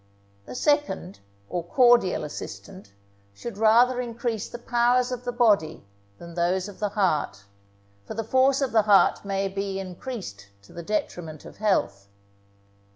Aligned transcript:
The 0.47 0.55
second, 0.55 1.19
or 1.47 1.63
cordial 1.63 2.23
assistant, 2.23 2.91
should 3.35 3.59
rather 3.59 4.01
increase 4.01 4.49
the 4.49 4.57
powers 4.57 5.11
of 5.11 5.25
the 5.25 5.31
body 5.31 5.85
than 6.17 6.33
those 6.33 6.67
of 6.67 6.79
the 6.79 6.89
heart; 6.89 7.43
for 8.07 8.15
the 8.15 8.23
force 8.23 8.61
of 8.61 8.71
the 8.71 8.81
heart 8.81 9.23
may 9.23 9.47
be 9.47 9.77
increased 9.79 10.47
to 10.63 10.73
the 10.73 10.81
detriment 10.81 11.45
of 11.45 11.57
health. 11.57 12.07